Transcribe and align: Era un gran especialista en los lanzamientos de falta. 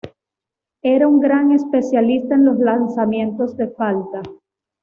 Era 0.81 1.07
un 1.07 1.19
gran 1.19 1.51
especialista 1.51 2.33
en 2.33 2.45
los 2.45 2.57
lanzamientos 2.57 3.55
de 3.55 3.67
falta. 3.69 4.23